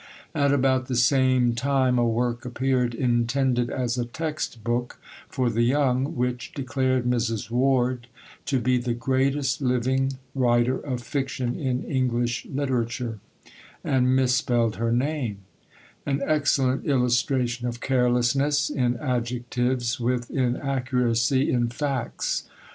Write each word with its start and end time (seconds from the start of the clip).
At 0.33 0.51
about 0.51 0.87
the 0.87 0.95
same 0.95 1.53
time 1.53 1.99
a 1.99 2.07
work 2.09 2.43
appeared 2.43 2.95
intended 2.95 3.69
as 3.69 3.99
a 3.99 4.05
text 4.05 4.63
book 4.63 4.99
for 5.29 5.47
the 5.51 5.61
young, 5.61 6.15
which 6.15 6.53
declared 6.55 7.03
Mrs. 7.05 7.51
Ward 7.51 8.07
to 8.47 8.59
be 8.59 8.79
"the 8.79 8.95
greatest 8.95 9.61
living 9.61 10.13
writer 10.33 10.79
of 10.79 11.03
fiction 11.03 11.53
in 11.53 11.83
English 11.83 12.47
literature," 12.47 13.19
and 13.83 14.15
misspelled 14.15 14.77
her 14.77 14.91
name 14.91 15.41
an 16.07 16.23
excellent 16.25 16.83
illustration 16.87 17.67
of 17.67 17.79
carelessness 17.79 18.71
in 18.71 18.97
adjectives 18.97 19.99
with 19.99 20.31
inaccuracy 20.31 21.51
in 21.51 21.67
facts. 21.67 22.49